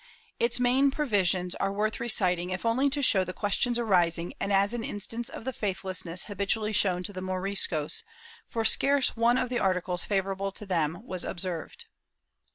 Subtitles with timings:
[0.39, 4.51] Its main provi sions are worth reciting if only to show the questions arising and
[4.51, 8.01] as an instance of the faithlessness habitually shown to the Moriscos,
[8.49, 11.85] for scarce one of the articles favorable to them was observed.